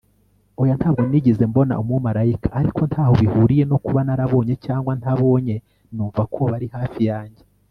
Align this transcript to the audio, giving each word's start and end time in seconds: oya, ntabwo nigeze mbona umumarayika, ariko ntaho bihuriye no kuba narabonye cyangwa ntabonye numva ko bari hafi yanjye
oya, 0.61 0.75
ntabwo 0.79 1.01
nigeze 1.09 1.43
mbona 1.51 1.73
umumarayika, 1.83 2.47
ariko 2.59 2.81
ntaho 2.89 3.13
bihuriye 3.21 3.63
no 3.71 3.77
kuba 3.85 3.99
narabonye 4.07 4.53
cyangwa 4.65 4.91
ntabonye 5.01 5.55
numva 5.95 6.21
ko 6.33 6.41
bari 6.51 6.69
hafi 6.77 7.01
yanjye 7.11 7.43